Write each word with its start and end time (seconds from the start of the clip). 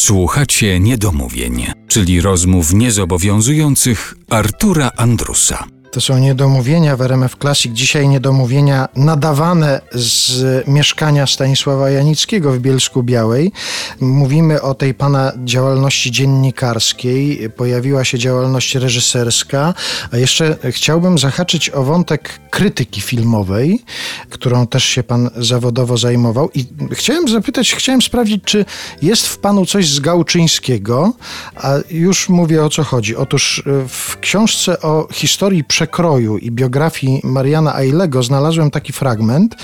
Słuchacie 0.00 0.80
niedomówień, 0.80 1.66
czyli 1.88 2.20
rozmów 2.20 2.72
niezobowiązujących 2.72 4.14
Artura 4.30 4.90
Andrusa. 4.96 5.79
To 5.90 6.00
są 6.00 6.18
niedomówienia 6.18 6.96
w 6.96 7.00
RMF 7.02 7.36
Classic. 7.40 7.72
Dzisiaj 7.72 8.08
niedomówienia 8.08 8.88
nadawane 8.96 9.80
z 9.92 10.68
mieszkania 10.68 11.26
Stanisława 11.26 11.90
Janickiego 11.90 12.52
w 12.52 12.58
Bielsku 12.58 13.02
Białej. 13.02 13.52
Mówimy 14.00 14.62
o 14.62 14.74
tej 14.74 14.94
pana 14.94 15.32
działalności 15.44 16.10
dziennikarskiej. 16.10 17.50
Pojawiła 17.50 18.04
się 18.04 18.18
działalność 18.18 18.74
reżyserska. 18.74 19.74
A 20.12 20.16
jeszcze 20.16 20.56
chciałbym 20.70 21.18
zahaczyć 21.18 21.70
o 21.70 21.82
wątek 21.82 22.40
krytyki 22.50 23.00
filmowej, 23.00 23.82
którą 24.28 24.66
też 24.66 24.84
się 24.84 25.02
pan 25.02 25.30
zawodowo 25.36 25.96
zajmował. 25.96 26.50
I 26.54 26.66
chciałem 26.92 27.28
zapytać, 27.28 27.74
chciałem 27.74 28.02
sprawdzić, 28.02 28.44
czy 28.44 28.64
jest 29.02 29.26
w 29.26 29.38
panu 29.38 29.66
coś 29.66 29.88
z 29.88 30.00
Gałczyńskiego, 30.00 31.12
a 31.56 31.74
już 31.90 32.28
mówię 32.28 32.64
o 32.64 32.68
co 32.68 32.84
chodzi. 32.84 33.16
Otóż 33.16 33.62
w 33.88 34.16
książce 34.20 34.80
o 34.80 35.08
historii 35.12 35.64
przekroju 35.80 36.38
i 36.38 36.50
biografii 36.50 37.20
Mariana 37.24 37.74
Ailego 37.74 38.22
znalazłem 38.22 38.70
taki 38.70 38.92
fragment. 38.92 39.56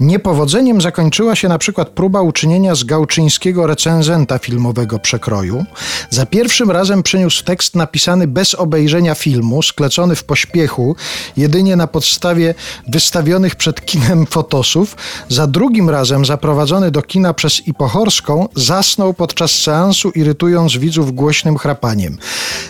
Niepowodzeniem 0.00 0.80
zakończyła 0.80 1.34
się 1.36 1.48
na 1.48 1.58
przykład 1.58 1.88
próba 1.88 2.22
uczynienia 2.22 2.74
z 2.74 2.84
Gałczyńskiego 2.84 3.66
recenzenta 3.66 4.38
filmowego 4.38 4.98
przekroju. 4.98 5.64
Za 6.10 6.26
pierwszym 6.26 6.70
razem 6.70 7.02
przyniósł 7.02 7.44
tekst 7.44 7.76
napisany 7.76 8.26
bez 8.26 8.54
obejrzenia 8.54 9.14
filmu, 9.14 9.62
sklecony 9.62 10.16
w 10.16 10.24
pośpiechu, 10.24 10.96
jedynie 11.36 11.76
na 11.76 11.86
podstawie 11.86 12.54
wystawionych 12.88 13.56
przed 13.56 13.84
kinem 13.84 14.26
fotosów. 14.26 14.96
Za 15.28 15.46
drugim 15.46 15.90
razem 15.90 16.24
zaprowadzony 16.24 16.90
do 16.90 17.02
kina 17.02 17.34
przez 17.34 17.68
Ipochorską, 17.68 18.48
zasnął 18.54 19.14
podczas 19.14 19.50
seansu, 19.50 20.10
irytując 20.10 20.76
widzów 20.76 21.14
głośnym 21.14 21.58
chrapaniem. 21.58 22.18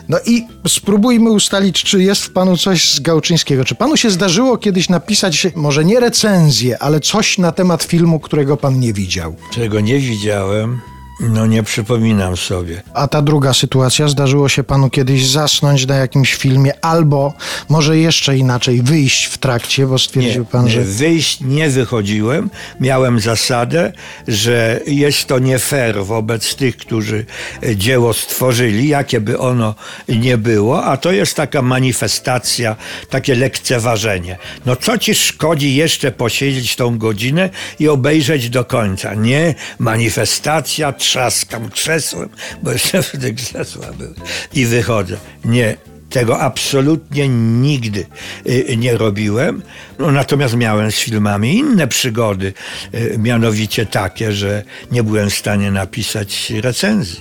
No 0.09 0.19
i 0.27 0.47
spróbujmy 0.69 1.31
ustalić, 1.31 1.83
czy 1.83 2.03
jest 2.03 2.23
w 2.23 2.31
panu 2.33 2.57
coś 2.57 2.95
z 2.95 3.01
Gałczyńskiego. 3.01 3.65
Czy 3.65 3.75
panu 3.75 3.97
się 3.97 4.11
zdarzyło 4.11 4.59
kiedyś 4.59 4.89
napisać, 4.89 5.47
może 5.55 5.85
nie 5.85 6.01
recenzję, 6.01 6.83
ale 6.83 7.01
na 7.39 7.53
temat 7.53 7.83
filmu, 7.83 8.21
którego 8.21 8.57
pan 8.57 8.81
nie 8.81 8.93
widział? 8.93 9.37
Czego 9.51 9.81
nie 9.81 9.99
widziałem, 9.99 10.81
no 11.21 11.47
nie 11.47 11.63
przypominam 11.63 12.37
sobie. 12.37 12.83
A 12.95 13.09
ta 13.09 13.23
druga 13.23 13.55
sytuacja, 13.55 14.09
zdarzyło 14.09 14.49
się 14.49 14.65
panu 14.65 14.91
kiedyś 14.91 15.27
zasnąć 15.27 15.87
na 15.87 15.95
jakimś 15.95 16.35
filmie, 16.35 16.85
albo 16.85 17.35
może 17.69 17.99
jeszcze 17.99 18.37
inaczej, 18.37 18.83
wyjść 18.83 19.25
w 19.25 19.39
trakcie, 19.39 19.87
bo 19.87 19.99
stwierdził 19.99 20.43
Nie, 20.43 20.49
pan, 20.49 20.65
nie, 20.65 20.71
że... 20.71 20.81
wyjść 20.81 21.41
nie 21.41 21.71
wychodziłem. 21.71 22.51
Miałem 22.81 23.21
zasadę, 23.21 23.93
że 24.29 24.81
jest 24.87 25.27
to 25.27 25.39
nie 25.39 25.59
fair 25.59 26.05
wobec 26.05 26.55
tych, 26.55 26.77
którzy 26.77 27.27
e, 27.63 27.77
dzieło 27.77 28.15
stworzyli, 28.15 28.89
jakie 28.89 29.21
by 29.21 29.39
ono 29.39 29.75
nie 30.09 30.39
było, 30.39 30.85
a 30.85 30.97
to 30.97 31.13
jest 31.13 31.37
taka 31.37 31.63
manifestacja, 31.63 32.77
takie 33.11 33.35
lekceważenie. 33.35 34.39
No 34.67 34.77
co 34.77 34.99
ci 34.99 35.15
szkodzi 35.15 35.75
jeszcze 35.75 36.13
posiedzieć 36.13 36.77
tą 36.77 36.99
godzinę 36.99 37.51
i 37.79 37.89
obejrzeć 37.89 38.51
do 38.51 38.65
końca? 38.65 39.15
Nie, 39.15 39.55
manifestacja, 39.79 40.93
trzaskam 41.05 41.71
krzesłem, 41.71 42.29
bo 42.63 42.73
jeszcze 42.73 43.03
wtedy 43.03 43.35
krzesła 43.35 43.87
były 43.99 44.15
i 44.53 44.67
wychodzę. 44.67 45.17
Nie, 45.45 45.77
tego 46.11 46.41
absolutnie 46.41 47.29
nigdy 47.29 48.07
y, 48.47 48.77
nie 48.77 48.97
robiłem. 48.97 49.63
No, 49.99 50.11
natomiast 50.11 50.57
miałem 50.57 50.93
z 50.93 50.99
filmami 50.99 51.59
inne 51.59 51.89
przygody, 51.89 52.53
y, 52.95 53.17
mianowicie 53.19 53.87
takie, 53.87 54.33
że 54.33 54.63
nie 54.91 55.03
byłem 55.03 55.31
w 55.31 55.35
stanie 55.35 55.71
napisać 55.71 56.51
recenzji. 56.51 57.21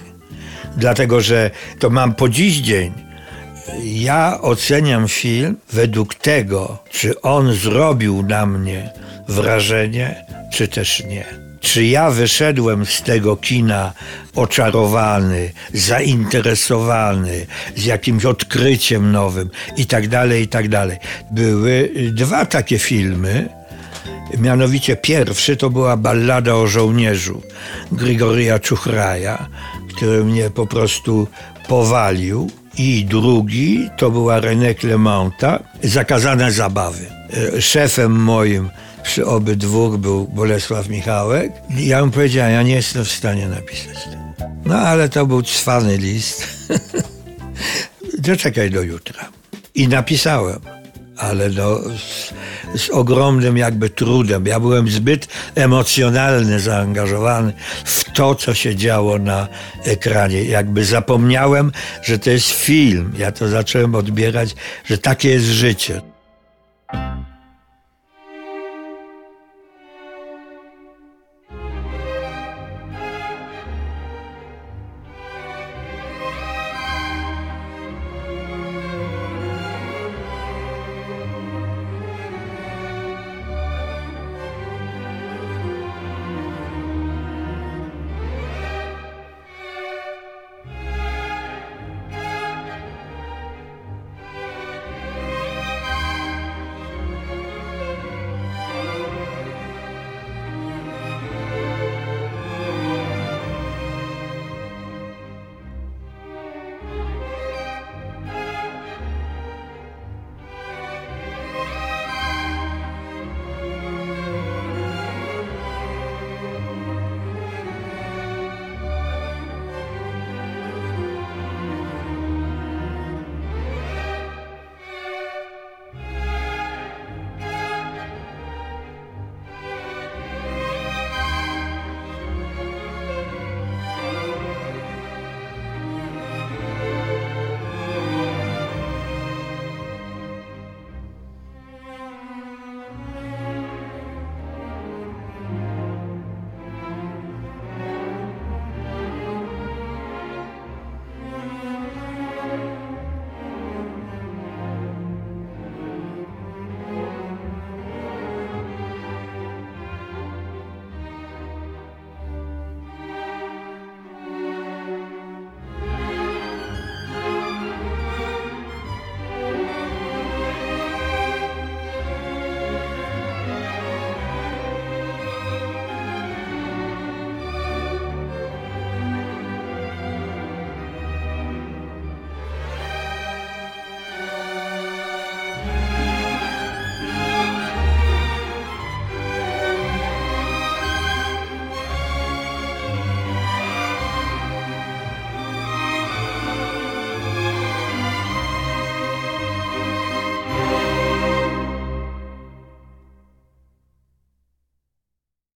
Dlatego, 0.78 1.22
że 1.22 1.52
to 1.80 1.90
mam 1.90 2.16
po 2.16 2.30
dziś 2.30 2.58
dzień. 2.58 2.94
Ja 3.84 4.42
oceniam 4.42 5.08
film 5.08 5.58
według 5.74 6.16
tego, 6.16 6.78
czy 6.90 7.22
on 7.22 7.54
zrobił 7.54 8.24
na 8.24 8.46
mnie 8.46 8.90
wrażenie, 9.28 10.26
czy 10.54 10.68
też 10.68 11.04
nie. 11.04 11.43
Czy 11.64 11.86
ja 11.86 12.12
wyszedłem 12.12 12.86
z 12.86 13.02
tego 13.02 13.38
kina 13.38 13.94
oczarowany, 14.36 15.52
zainteresowany, 15.74 17.46
z 17.76 17.86
jakimś 17.86 18.26
odkryciem 18.26 19.12
nowym 19.12 19.50
i 19.78 19.86
tak 19.86 20.08
dalej, 20.08 20.44
i 20.44 20.48
tak 20.48 20.70
dalej. 20.70 20.98
Były 21.32 21.90
dwa 22.12 22.46
takie 22.46 22.80
filmy, 22.80 23.50
Mianowicie 24.38 24.96
pierwszy 24.96 25.58
to 25.58 25.70
była 25.70 25.98
ballada 25.98 26.56
o 26.56 26.68
żołnierzu 26.68 27.42
Grigoria 27.92 28.60
Czuchraja, 28.60 29.50
który 29.96 30.24
mnie 30.24 30.50
po 30.50 30.68
prostu 30.68 31.28
powalił. 31.68 32.52
I 32.78 33.06
drugi 33.06 33.90
to 33.98 34.12
była 34.12 34.40
René 34.40 34.80
Clemonta, 34.80 35.60
Zakazane 35.84 36.52
zabawy. 36.52 37.06
E, 37.58 37.62
Szefem 37.62 38.12
moim 38.12 38.70
przy 39.04 39.26
obydwu 39.26 39.98
był 39.98 40.28
Bolesław 40.28 40.90
Michałek. 40.90 41.52
Ja 41.70 42.06
mu 42.06 42.12
powiedziałem, 42.12 42.54
ja 42.54 42.64
nie 42.64 42.76
jestem 42.76 43.06
w 43.06 43.12
stanie 43.12 43.48
napisać 43.48 44.04
tego. 44.04 44.24
No 44.66 44.76
ale 44.76 45.10
to 45.10 45.26
był 45.26 45.44
cwany 45.44 45.98
list. 45.98 46.48
Zaczekaj 48.28 48.72
do 48.72 48.82
jutra. 48.82 49.30
I 49.76 49.88
napisałem 49.88 50.60
ale 51.18 51.50
no, 51.50 51.80
z, 51.98 52.34
z, 52.82 52.90
ogromnym 52.90 53.58
jakby 53.58 53.90
trudem. 53.90 54.46
Ja 54.46 54.60
byłem 54.60 54.90
zbyt 54.90 55.28
emocjonalny, 55.56 56.60
zaangażowany 56.60 57.54
w 57.86 58.12
to, 58.12 58.36
co 58.36 58.54
się 58.54 58.76
działo 58.76 59.20
na 59.20 59.48
ekranie. 59.84 60.44
Jakby 60.44 60.86
zapomniałem, 60.86 61.72
że 62.04 62.20
to 62.20 62.30
jest 62.30 62.52
film. 62.52 63.14
Ja 63.18 63.32
to 63.32 63.48
zacząłem 63.48 63.96
odbierać, 63.96 64.56
że 64.86 64.98
takie 64.98 65.30
jest 65.30 65.46
życie. 65.46 66.02